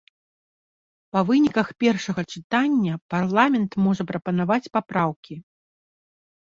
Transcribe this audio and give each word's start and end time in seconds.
Па 1.15 1.21
выніках 1.29 1.67
першага 1.83 2.21
чытання 2.33 2.93
парламент 3.17 3.71
можа 3.89 4.03
прапанаваць 4.15 4.61
папраўкі. 4.77 5.35